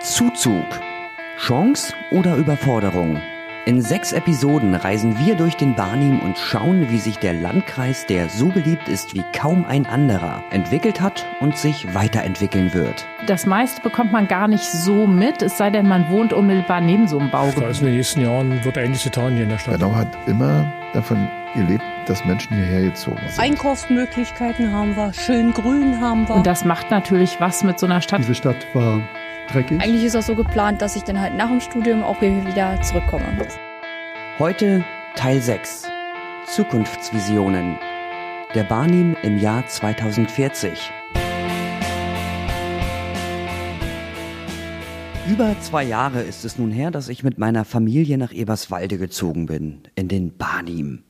[0.00, 0.64] Zuzug.
[1.36, 3.20] Chance oder Überforderung?
[3.66, 8.30] In sechs Episoden reisen wir durch den Barnim und schauen, wie sich der Landkreis, der
[8.30, 13.06] so beliebt ist wie kaum ein anderer, entwickelt hat und sich weiterentwickeln wird.
[13.26, 17.06] Das meiste bekommt man gar nicht so mit, es sei denn, man wohnt unmittelbar neben
[17.06, 17.64] so einem Baugebiet.
[17.64, 19.78] Also in den nächsten Jahren wird einiges getan hier in der Stadt.
[19.78, 23.38] Bernau hat immer davon gelebt, dass Menschen hierher gezogen sind.
[23.38, 26.36] Einkaufsmöglichkeiten haben wir, schön grün haben wir.
[26.36, 28.20] Und das macht natürlich was mit so einer Stadt.
[28.20, 29.02] Diese Stadt war
[29.52, 29.80] dreckig.
[29.80, 32.80] Eigentlich ist das so geplant, dass ich dann halt nach dem Studium auch hier wieder
[32.82, 33.24] zurückkomme.
[34.38, 34.84] Heute
[35.16, 35.88] Teil 6.
[36.46, 37.78] Zukunftsvisionen.
[38.54, 40.90] Der Barnim im Jahr 2040.
[45.30, 49.46] Über zwei Jahre ist es nun her, dass ich mit meiner Familie nach Eberswalde gezogen
[49.46, 51.04] bin, in den Barnim.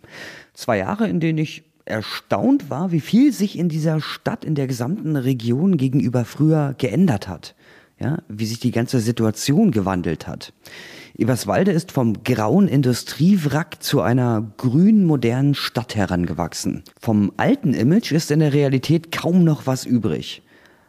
[0.53, 4.67] Zwei Jahre, in denen ich erstaunt war, wie viel sich in dieser Stadt, in der
[4.67, 7.55] gesamten Region gegenüber früher geändert hat.
[8.01, 10.55] Ja, wie sich die ganze Situation gewandelt hat.
[11.19, 16.83] Eberswalde ist vom grauen Industriewrack zu einer grün modernen Stadt herangewachsen.
[16.98, 20.41] Vom alten Image ist in der Realität kaum noch was übrig.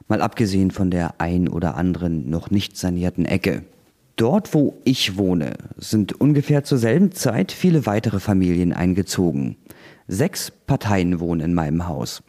[0.08, 3.64] Mal abgesehen von der ein oder anderen noch nicht sanierten Ecke.
[4.16, 9.58] Dort, wo ich wohne, sind ungefähr zur selben Zeit viele weitere Familien eingezogen.
[10.08, 12.24] Sechs Parteien wohnen in meinem Haus.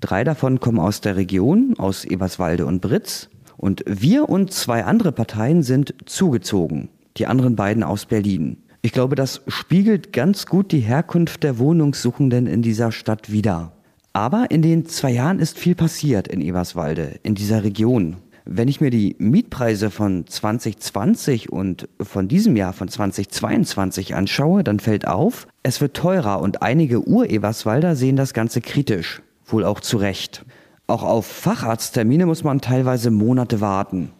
[0.00, 3.28] Drei davon kommen aus der Region, aus Eberswalde und Britz.
[3.62, 6.88] Und wir und zwei andere Parteien sind zugezogen.
[7.16, 8.56] Die anderen beiden aus Berlin.
[8.82, 13.70] Ich glaube, das spiegelt ganz gut die Herkunft der Wohnungssuchenden in dieser Stadt wider.
[14.12, 18.16] Aber in den zwei Jahren ist viel passiert in Eberswalde, in dieser Region.
[18.44, 24.80] Wenn ich mir die Mietpreise von 2020 und von diesem Jahr von 2022 anschaue, dann
[24.80, 29.22] fällt auf, es wird teurer und einige Ur-Eberswalder sehen das Ganze kritisch.
[29.46, 30.44] Wohl auch zu Recht.
[30.92, 34.10] Auch auf Facharzttermine muss man teilweise Monate warten.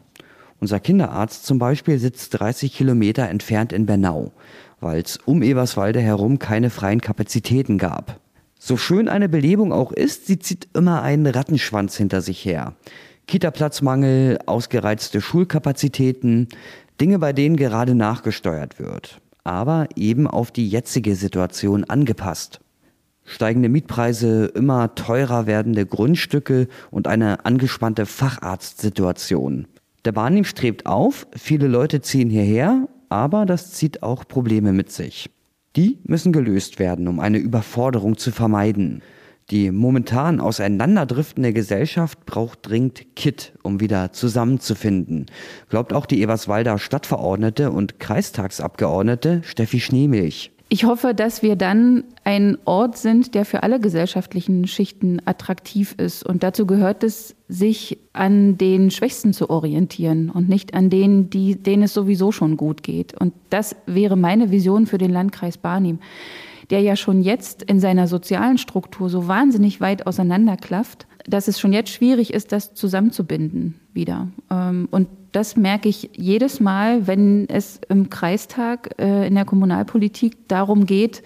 [0.58, 4.32] Unser Kinderarzt zum Beispiel sitzt 30 Kilometer entfernt in Bernau,
[4.80, 8.20] weil es um Eberswalde herum keine freien Kapazitäten gab.
[8.58, 12.74] So schön eine Belebung auch ist, sie zieht immer einen Rattenschwanz hinter sich her.
[13.26, 16.48] Kita-Platzmangel, ausgereizte Schulkapazitäten,
[17.02, 22.61] Dinge, bei denen gerade nachgesteuert wird, aber eben auf die jetzige Situation angepasst.
[23.24, 29.66] Steigende Mietpreise, immer teurer werdende Grundstücke und eine angespannte Facharztsituation.
[30.04, 35.30] Der Barnim strebt auf, viele Leute ziehen hierher, aber das zieht auch Probleme mit sich.
[35.76, 39.02] Die müssen gelöst werden, um eine Überforderung zu vermeiden.
[39.50, 45.26] Die momentan auseinanderdriftende Gesellschaft braucht dringend Kit, um wieder zusammenzufinden,
[45.68, 50.51] glaubt auch die Eberswalder Stadtverordnete und Kreistagsabgeordnete Steffi Schneemilch.
[50.72, 56.24] Ich hoffe, dass wir dann ein Ort sind, der für alle gesellschaftlichen Schichten attraktiv ist.
[56.24, 61.56] Und dazu gehört es, sich an den Schwächsten zu orientieren und nicht an denen, die,
[61.56, 63.12] denen es sowieso schon gut geht.
[63.20, 65.98] Und das wäre meine Vision für den Landkreis Barnim,
[66.72, 71.72] der ja schon jetzt in seiner sozialen Struktur so wahnsinnig weit auseinanderklafft, dass es schon
[71.72, 74.28] jetzt schwierig ist, das zusammenzubinden wieder.
[74.50, 80.48] Ähm, und das merke ich jedes Mal, wenn es im Kreistag, äh, in der Kommunalpolitik
[80.48, 81.22] darum geht,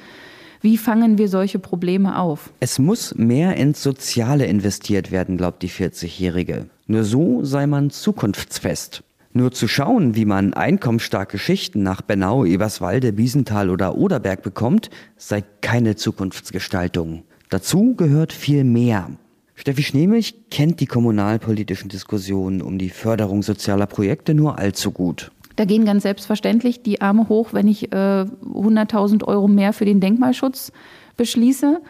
[0.62, 2.50] wie fangen wir solche Probleme auf?
[2.58, 6.66] Es muss mehr ins Soziale investiert werden, glaubt die 40-Jährige.
[6.88, 9.04] Nur so sei man zukunftsfest.
[9.36, 14.88] Nur zu schauen, wie man einkommensstarke Schichten nach Bernau, Eberswalde, Biesenthal oder Oderberg bekommt,
[15.18, 17.22] sei keine Zukunftsgestaltung.
[17.50, 19.10] Dazu gehört viel mehr.
[19.54, 25.30] Steffi Schneemilch kennt die kommunalpolitischen Diskussionen um die Förderung sozialer Projekte nur allzu gut.
[25.56, 30.00] Da gehen ganz selbstverständlich die Arme hoch, wenn ich äh, 100.000 Euro mehr für den
[30.00, 30.72] Denkmalschutz
[31.18, 31.82] beschließe.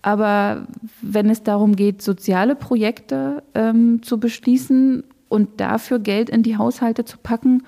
[0.00, 0.66] Aber
[1.02, 7.06] wenn es darum geht, soziale Projekte ähm, zu beschließen und dafür Geld in die Haushalte
[7.06, 7.62] zu packen,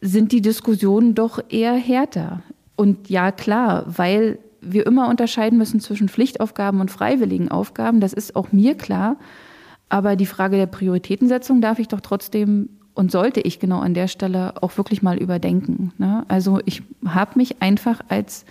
[0.00, 2.42] sind die Diskussionen doch eher härter.
[2.76, 8.00] Und ja, klar, weil wir immer unterscheiden müssen zwischen Pflichtaufgaben und freiwilligen Aufgaben.
[8.00, 9.16] Das ist auch mir klar.
[9.88, 14.08] Aber die Frage der Prioritätensetzung darf ich doch trotzdem und sollte ich genau an der
[14.08, 15.92] Stelle auch wirklich mal überdenken.
[15.98, 16.24] Ne?
[16.28, 18.44] Also ich habe mich einfach als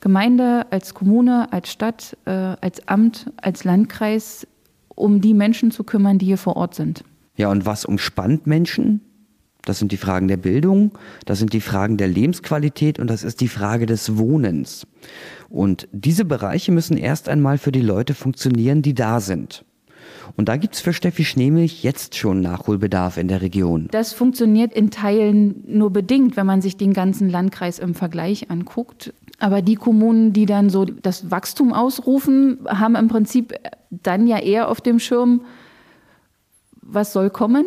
[0.00, 4.46] Gemeinde, als Kommune, als Stadt, äh, als Amt, als Landkreis
[4.94, 7.04] um die Menschen zu kümmern, die hier vor Ort sind.
[7.36, 9.00] Ja, und was umspannt Menschen?
[9.64, 10.92] Das sind die Fragen der Bildung,
[11.24, 14.86] das sind die Fragen der Lebensqualität und das ist die Frage des Wohnens.
[15.48, 19.64] Und diese Bereiche müssen erst einmal für die Leute funktionieren, die da sind.
[20.36, 23.88] Und da gibt's für Steffi Schneemilch jetzt schon Nachholbedarf in der Region.
[23.90, 29.14] Das funktioniert in Teilen nur bedingt, wenn man sich den ganzen Landkreis im Vergleich anguckt.
[29.38, 33.54] Aber die Kommunen, die dann so das Wachstum ausrufen, haben im Prinzip
[33.90, 35.42] dann ja eher auf dem Schirm,
[36.86, 37.64] was soll kommen,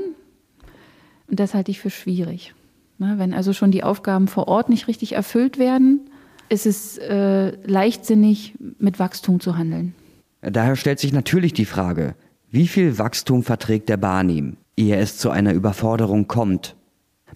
[1.29, 2.53] Und das halte ich für schwierig.
[2.99, 6.09] wenn also schon die Aufgaben vor Ort nicht richtig erfüllt werden,
[6.49, 9.93] ist es äh, leichtsinnig, mit Wachstum zu handeln.
[10.41, 12.15] Daher stellt sich natürlich die Frage,
[12.49, 16.75] wie viel Wachstum verträgt der Barnim, ehe es zu einer Überforderung kommt?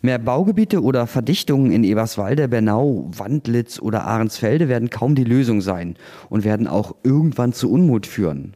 [0.02, 5.96] Mehr Baugebiete oder Verdichtungen in Eberswalde, Bernau, Wandlitz oder Ahrensfelde werden kaum die Lösung sein
[6.30, 8.56] und werden auch irgendwann zu Unmut führen.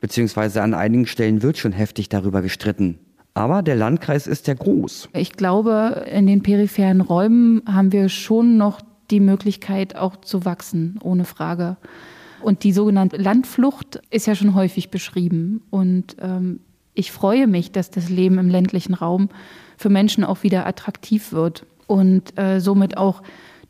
[0.00, 2.98] Beziehungsweise an einigen Stellen wird schon heftig darüber gestritten.
[3.34, 5.10] Aber der Landkreis ist ja groß.
[5.12, 8.80] Ich glaube, in den peripheren Räumen haben wir schon noch
[9.10, 11.76] die Möglichkeit, auch zu wachsen, ohne Frage.
[12.42, 15.62] Und die sogenannte Landflucht ist ja schon häufig beschrieben.
[15.70, 16.60] Und ähm,
[16.94, 19.28] ich freue mich, dass das Leben im ländlichen Raum
[19.76, 23.22] für Menschen auch wieder attraktiv wird und äh, somit auch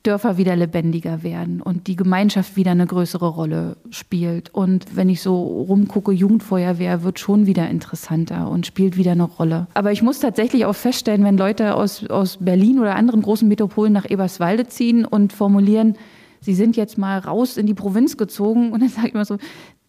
[0.02, 4.54] Dörfer wieder lebendiger werden und die Gemeinschaft wieder eine größere Rolle spielt.
[4.54, 9.66] Und wenn ich so rumgucke, Jugendfeuerwehr wird schon wieder interessanter und spielt wieder eine Rolle.
[9.74, 13.92] Aber ich muss tatsächlich auch feststellen, wenn Leute aus, aus Berlin oder anderen großen Metropolen
[13.92, 15.96] nach Eberswalde ziehen und formulieren,
[16.40, 19.38] sie sind jetzt mal raus in die Provinz gezogen, und dann sage ich immer so,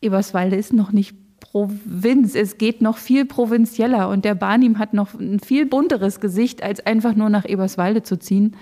[0.01, 2.35] Eberswalde ist noch nicht Provinz.
[2.35, 6.85] Es geht noch viel provinzieller und der Barnim hat noch ein viel bunteres Gesicht, als
[6.85, 8.55] einfach nur nach Eberswalde zu ziehen.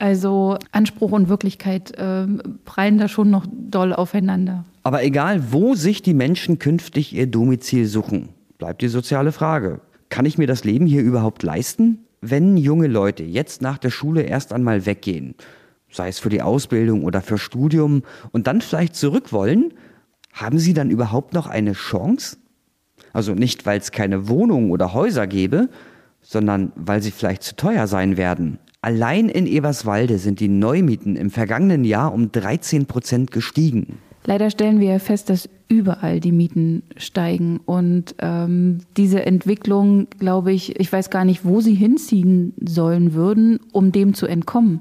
[0.00, 2.26] Also Anspruch und Wirklichkeit äh,
[2.64, 4.64] prallen da schon noch doll aufeinander.
[4.82, 9.80] Aber egal, wo sich die Menschen künftig ihr Domizil suchen, bleibt die soziale Frage.
[10.08, 12.06] Kann ich mir das Leben hier überhaupt leisten?
[12.22, 15.34] Wenn junge Leute jetzt nach der Schule erst einmal weggehen,
[15.90, 19.74] sei es für die Ausbildung oder für Studium, und dann vielleicht zurück wollen,
[20.32, 22.38] haben sie dann überhaupt noch eine Chance?
[23.12, 25.68] Also nicht, weil es keine Wohnungen oder Häuser gäbe,
[26.22, 28.58] sondern weil sie vielleicht zu teuer sein werden.
[28.82, 33.98] Allein in Eberswalde sind die Neumieten im vergangenen Jahr um 13 Prozent gestiegen.
[34.24, 37.58] Leider stellen wir fest, dass überall die Mieten steigen.
[37.64, 43.60] Und ähm, diese Entwicklung, glaube ich, ich weiß gar nicht, wo sie hinziehen sollen würden,
[43.72, 44.80] um dem zu entkommen.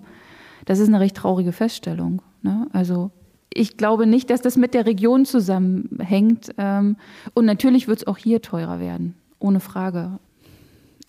[0.65, 2.21] Das ist eine recht traurige Feststellung.
[2.41, 2.67] Ne?
[2.71, 3.11] Also
[3.53, 6.49] ich glaube nicht, dass das mit der Region zusammenhängt.
[6.57, 6.97] Ähm,
[7.33, 10.19] und natürlich wird es auch hier teurer werden, ohne Frage.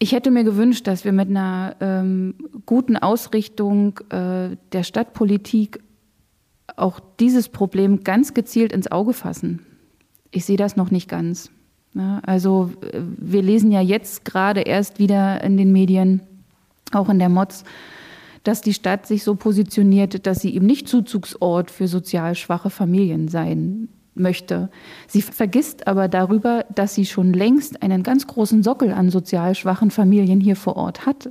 [0.02, 5.80] Ich hätte mir gewünscht, dass wir mit einer ähm, guten Ausrichtung äh, der Stadtpolitik
[6.74, 9.60] auch dieses Problem ganz gezielt ins Auge fassen.
[10.30, 11.50] Ich sehe das noch nicht ganz.
[11.92, 16.22] Ja, also äh, wir lesen ja jetzt gerade erst wieder in den Medien,
[16.92, 17.64] auch in der MOZ,
[18.42, 23.28] dass die Stadt sich so positioniert, dass sie eben nicht Zuzugsort für sozial schwache Familien
[23.28, 24.70] sein möchte.
[25.08, 29.90] Sie vergisst aber darüber, dass sie schon längst einen ganz großen Sockel an sozial schwachen
[29.90, 31.30] Familien hier vor Ort hat,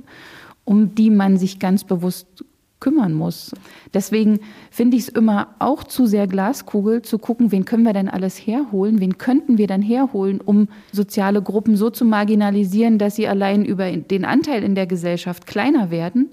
[0.64, 2.44] um die man sich ganz bewusst
[2.80, 3.52] kümmern muss.
[3.92, 4.40] Deswegen
[4.70, 8.38] finde ich es immer auch zu sehr Glaskugel zu gucken, wen können wir denn alles
[8.38, 13.66] herholen, wen könnten wir dann herholen, um soziale Gruppen so zu marginalisieren, dass sie allein
[13.66, 16.30] über den Anteil in der Gesellschaft kleiner werden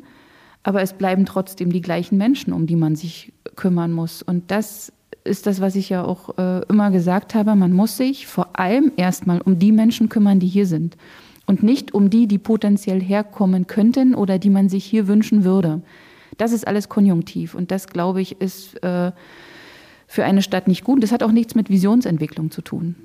[0.67, 4.21] aber es bleiben trotzdem die gleichen Menschen, um die man sich kümmern muss.
[4.21, 4.91] Und das
[5.23, 7.55] ist das, was ich ja auch äh, immer gesagt habe.
[7.55, 10.97] Man muss sich vor allem erstmal um die Menschen kümmern, die hier sind.
[11.45, 15.81] Und nicht um die, die potenziell herkommen könnten oder die man sich hier wünschen würde.
[16.37, 17.55] Das ist alles konjunktiv.
[17.55, 19.11] Und das, glaube ich, ist äh,
[20.07, 21.03] für eine Stadt nicht gut.
[21.03, 22.95] Das hat auch nichts mit Visionsentwicklung zu tun.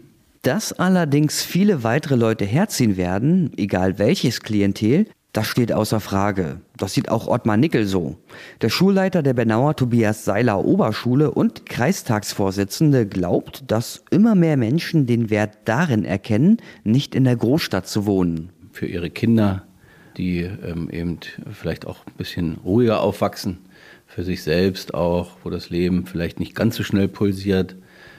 [0.42, 6.60] Dass allerdings viele weitere Leute herziehen werden, egal welches Klientel, das steht außer Frage.
[6.76, 8.18] Das sieht auch Ottmar Nickel so.
[8.60, 15.30] Der Schulleiter der Benauer Tobias Seiler Oberschule und Kreistagsvorsitzende glaubt, dass immer mehr Menschen den
[15.30, 18.50] Wert darin erkennen, nicht in der Großstadt zu wohnen.
[18.72, 19.64] Für ihre Kinder,
[20.18, 21.18] die ähm, eben
[21.50, 23.58] vielleicht auch ein bisschen ruhiger aufwachsen,
[24.06, 27.74] für sich selbst auch, wo das Leben vielleicht nicht ganz so schnell pulsiert.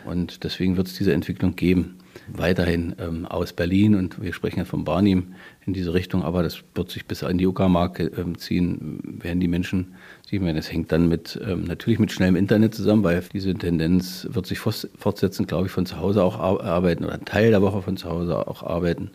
[0.05, 4.65] Und deswegen wird es diese Entwicklung geben weiterhin ähm, aus Berlin und wir sprechen ja
[4.65, 5.33] von Barnim
[5.65, 9.47] in diese Richtung, aber das wird sich bis in die Uckermark ähm, ziehen, werden die
[9.47, 9.93] Menschen
[10.33, 14.27] ich meine, das hängt dann mit, ähm, natürlich mit schnellem Internet zusammen, weil diese Tendenz
[14.31, 17.83] wird sich fortsetzen, glaube ich, von zu Hause auch arbeiten oder einen Teil der Woche
[17.83, 19.11] von zu Hause auch arbeiten.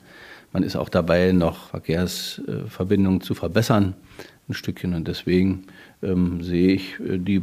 [0.53, 3.95] Man ist auch dabei, noch Verkehrsverbindungen zu verbessern,
[4.49, 4.95] ein Stückchen.
[4.95, 5.65] Und deswegen
[6.05, 7.43] ähm, sehe ich äh, die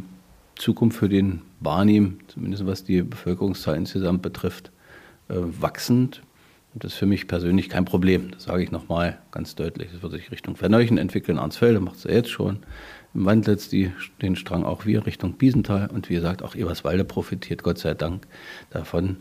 [0.54, 4.70] Zukunft für den Barnim, zumindest was die Bevölkerungszahl insgesamt betrifft, äh,
[5.28, 6.22] wachsend.
[6.76, 8.32] Und das ist für mich persönlich kein Problem.
[8.32, 9.88] Das sage ich nochmal ganz deutlich.
[9.94, 11.38] Es wird sich Richtung Verneuchen entwickeln.
[11.38, 12.58] Arnsfelde macht es ja jetzt schon.
[13.14, 15.88] Im Wandlitz die, den Strang auch wir Richtung Biesenthal.
[15.90, 18.26] Und wie gesagt, auch Eberswalde profitiert Gott sei Dank
[18.68, 19.16] davon.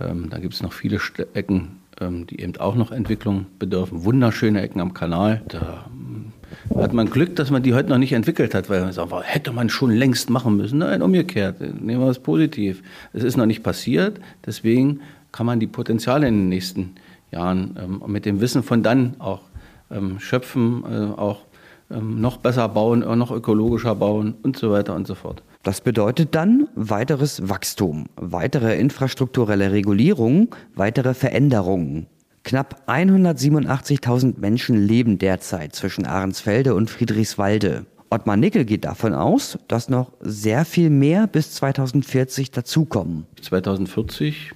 [0.00, 1.00] Ähm, da gibt es noch viele
[1.34, 4.04] Ecken, ähm, die eben auch noch Entwicklung bedürfen.
[4.04, 5.42] Wunderschöne Ecken am Kanal.
[5.48, 6.32] Da ähm,
[6.76, 9.50] hat man Glück, dass man die heute noch nicht entwickelt hat, weil man sagt, hätte
[9.52, 10.78] man schon längst machen müssen.
[10.78, 11.60] Nein, umgekehrt.
[11.60, 12.84] Nehmen wir es positiv.
[13.12, 14.20] Es ist noch nicht passiert.
[14.46, 15.00] Deswegen
[15.32, 16.94] kann man die Potenziale in den nächsten
[17.30, 19.42] Jahren ähm, mit dem Wissen von dann auch
[19.90, 21.42] ähm, schöpfen, äh, auch
[21.90, 25.42] ähm, noch besser bauen, äh, noch ökologischer bauen und so weiter und so fort.
[25.62, 32.06] Das bedeutet dann weiteres Wachstum, weitere infrastrukturelle Regulierung, weitere Veränderungen.
[32.44, 37.84] Knapp 187.000 Menschen leben derzeit zwischen Ahrensfelde und Friedrichswalde.
[38.08, 43.26] Ottmar Nickel geht davon aus, dass noch sehr viel mehr bis 2040 dazukommen.
[43.42, 44.52] 2040,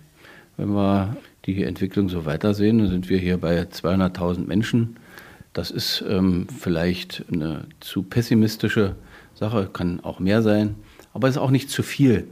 [0.57, 4.97] wenn wir die Entwicklung so weitersehen, dann sind wir hier bei 200.000 Menschen.
[5.53, 8.97] Das ist ähm, vielleicht eine zu pessimistische
[9.35, 10.75] Sache, kann auch mehr sein,
[11.13, 12.27] aber ist auch nicht zu viel.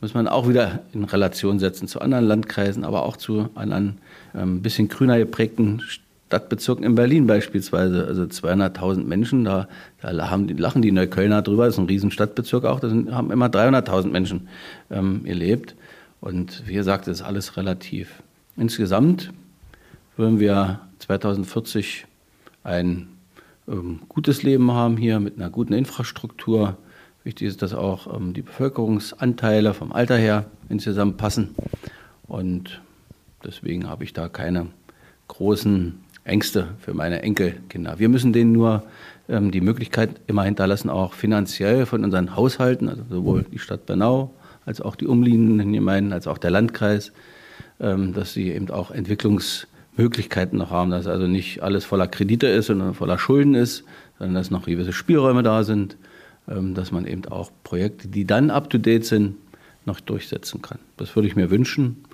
[0.00, 3.98] Muss man auch wieder in Relation setzen zu anderen Landkreisen, aber auch zu anderen
[4.34, 5.80] ähm, bisschen grüner geprägten
[6.28, 8.06] Stadtbezirken in Berlin beispielsweise.
[8.06, 9.66] Also 200.000 Menschen, da,
[10.00, 13.32] da haben, lachen die Neuköllner drüber, das ist ein riesen Stadtbezirk auch, da sind, haben
[13.32, 14.48] immer 300.000 Menschen
[14.90, 15.74] ähm, gelebt.
[16.20, 18.22] Und wie gesagt, das ist alles relativ.
[18.56, 19.32] Insgesamt
[20.16, 22.06] würden wir 2040
[22.64, 23.08] ein
[23.68, 26.76] ähm, gutes Leben haben hier mit einer guten Infrastruktur.
[27.24, 31.54] Wichtig ist, dass auch ähm, die Bevölkerungsanteile vom Alter her insgesamt passen.
[32.26, 32.80] Und
[33.44, 34.66] deswegen habe ich da keine
[35.28, 37.98] großen Ängste für meine Enkelkinder.
[37.98, 38.82] Wir müssen denen nur
[39.28, 44.34] ähm, die Möglichkeit immer hinterlassen, auch finanziell von unseren Haushalten, also sowohl die Stadt Bernau
[44.68, 47.12] als auch die umliegenden Gemeinden, als auch der Landkreis,
[47.80, 52.66] ähm, dass sie eben auch Entwicklungsmöglichkeiten noch haben, dass also nicht alles voller Kredite ist,
[52.66, 53.84] sondern voller Schulden ist,
[54.18, 55.96] sondern dass noch gewisse Spielräume da sind,
[56.48, 59.36] ähm, dass man eben auch Projekte, die dann up-to-date sind,
[59.86, 60.78] noch durchsetzen kann.
[60.98, 62.04] Das würde ich mir wünschen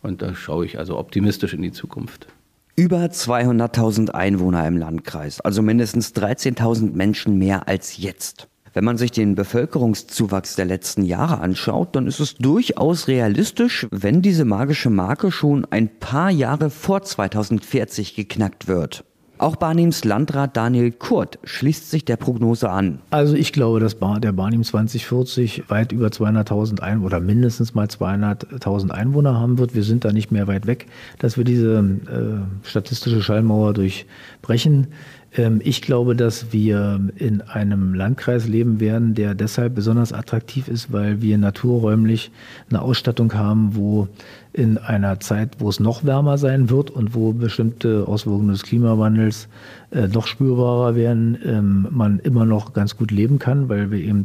[0.00, 2.28] und da schaue ich also optimistisch in die Zukunft.
[2.76, 8.46] Über 200.000 Einwohner im Landkreis, also mindestens 13.000 Menschen mehr als jetzt.
[8.76, 14.20] Wenn man sich den Bevölkerungszuwachs der letzten Jahre anschaut, dann ist es durchaus realistisch, wenn
[14.20, 19.02] diese magische Marke schon ein paar Jahre vor 2040 geknackt wird.
[19.38, 23.00] Auch Barnims Landrat Daniel Kurt schließt sich der Prognose an.
[23.10, 28.90] Also ich glaube, dass der Barnim 2040 weit über 200.000 Einwohner oder mindestens mal 200.000
[28.90, 29.74] Einwohner haben wird.
[29.74, 30.86] Wir sind da nicht mehr weit weg,
[31.18, 34.88] dass wir diese äh, statistische Schallmauer durchbrechen.
[35.34, 40.92] Ähm, ich glaube, dass wir in einem Landkreis leben werden, der deshalb besonders attraktiv ist,
[40.92, 42.30] weil wir naturräumlich
[42.70, 44.08] eine Ausstattung haben, wo
[44.52, 49.48] in einer Zeit, wo es noch wärmer sein wird und wo bestimmte Auswirkungen des Klimawandels
[49.90, 54.22] äh, noch spürbarer werden, ähm, man immer noch ganz gut leben kann, weil wir eben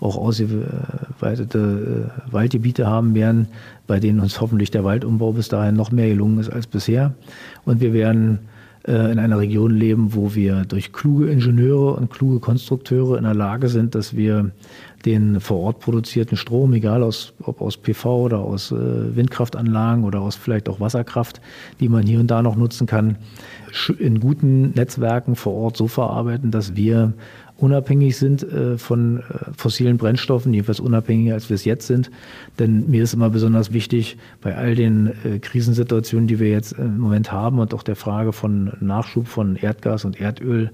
[0.00, 3.48] auch ausgeweitete äh, Waldgebiete haben werden,
[3.86, 7.12] bei denen uns hoffentlich der Waldumbau bis dahin noch mehr gelungen ist als bisher.
[7.66, 8.38] Und wir werden
[8.86, 13.34] äh, in einer Region leben, wo wir durch kluge Ingenieure und kluge Konstrukteure in der
[13.34, 14.50] Lage sind, dass wir
[15.04, 20.20] den vor Ort produzierten Strom, egal aus, ob aus PV oder aus äh, Windkraftanlagen oder
[20.20, 21.40] aus vielleicht auch Wasserkraft,
[21.80, 23.16] die man hier und da noch nutzen kann,
[23.98, 27.12] in guten Netzwerken vor Ort so verarbeiten, dass wir
[27.56, 29.22] unabhängig sind äh, von äh,
[29.56, 32.10] fossilen Brennstoffen, jedenfalls unabhängiger als wir es jetzt sind.
[32.58, 36.98] Denn mir ist immer besonders wichtig, bei all den äh, Krisensituationen, die wir jetzt im
[36.98, 40.70] Moment haben und auch der Frage von Nachschub von Erdgas und Erdöl,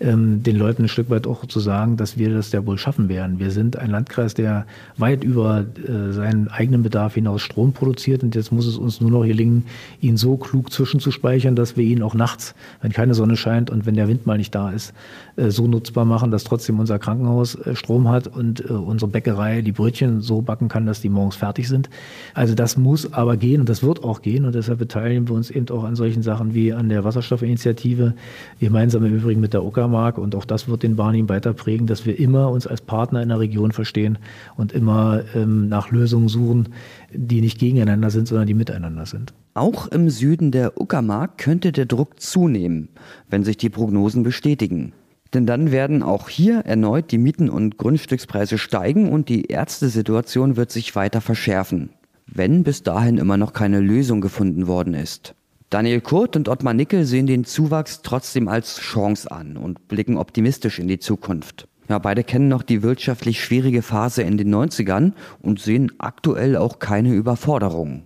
[0.00, 3.08] ähm, den Leuten ein Stück weit auch zu sagen, dass wir das ja wohl schaffen
[3.08, 3.38] werden.
[3.38, 4.66] Wir sind ein Landkreis, der
[4.96, 9.10] weit über äh, seinen eigenen Bedarf hinaus Strom produziert und jetzt muss es uns nur
[9.10, 9.66] noch gelingen,
[10.00, 13.94] ihn so klug zwischenzuspeichern, dass wir ihn auch nachts, wenn keine Sonne scheint und wenn
[13.94, 14.94] der Wind mal nicht da ist,
[15.36, 19.60] äh, so nutzbar machen, dass trotzdem unser Krankenhaus äh, Strom hat und äh, unsere Bäckerei
[19.60, 21.90] die Brötchen so backen kann, dass die morgens fertig sind.
[22.32, 25.50] Also das muss aber gehen und das wird auch gehen und deshalb beteiligen wir uns
[25.50, 28.14] eben auch an solchen Sachen wie an der Wasserstoffinitiative,
[28.60, 31.86] gemeinsam im Übrigen mit der OKA Uckermark und auch das wird den Barnim weiter prägen,
[31.86, 34.18] dass wir immer uns als Partner in der Region verstehen
[34.56, 36.68] und immer ähm, nach Lösungen suchen,
[37.12, 39.32] die nicht gegeneinander sind, sondern die miteinander sind.
[39.54, 42.88] Auch im Süden der Uckermark könnte der Druck zunehmen,
[43.28, 44.92] wenn sich die Prognosen bestätigen.
[45.34, 50.70] Denn dann werden auch hier erneut die Mieten und Grundstückspreise steigen und die Ärztesituation wird
[50.70, 51.90] sich weiter verschärfen,
[52.26, 55.34] wenn bis dahin immer noch keine Lösung gefunden worden ist.
[55.70, 60.80] Daniel Kurt und Ottmar Nickel sehen den Zuwachs trotzdem als Chance an und blicken optimistisch
[60.80, 61.68] in die Zukunft.
[61.88, 66.80] Ja, beide kennen noch die wirtschaftlich schwierige Phase in den 90ern und sehen aktuell auch
[66.80, 68.02] keine Überforderung.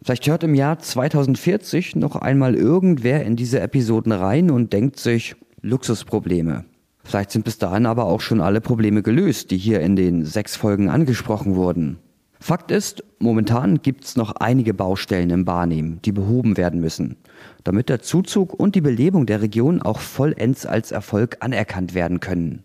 [0.00, 5.34] Vielleicht hört im Jahr 2040 noch einmal irgendwer in diese Episoden rein und denkt sich
[5.62, 6.64] Luxusprobleme.
[7.02, 10.54] Vielleicht sind bis dahin aber auch schon alle Probleme gelöst, die hier in den sechs
[10.54, 11.98] Folgen angesprochen wurden.
[12.42, 17.16] Fakt ist, momentan gibt es noch einige Baustellen im Barnehmen, die behoben werden müssen,
[17.64, 22.62] damit der Zuzug und die Belebung der Region auch vollends als Erfolg anerkannt werden können.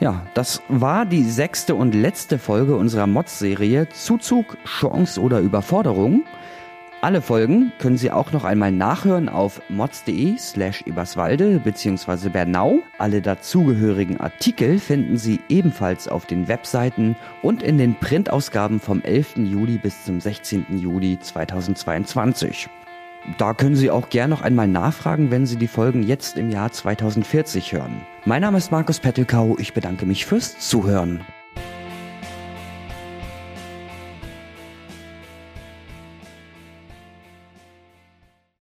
[0.00, 6.22] Ja, das war die sechste und letzte Folge unserer Mods-Serie Zuzug, Chance oder Überforderung.
[7.00, 12.28] Alle Folgen können Sie auch noch einmal nachhören auf mods.de slash Eberswalde bzw.
[12.28, 12.80] Bernau.
[12.98, 19.36] Alle dazugehörigen Artikel finden Sie ebenfalls auf den Webseiten und in den Printausgaben vom 11.
[19.36, 20.76] Juli bis zum 16.
[20.76, 22.68] Juli 2022.
[23.36, 26.72] Da können Sie auch gern noch einmal nachfragen, wenn Sie die Folgen jetzt im Jahr
[26.72, 28.00] 2040 hören.
[28.24, 31.20] Mein Name ist Markus Pettelkau, ich bedanke mich fürs Zuhören.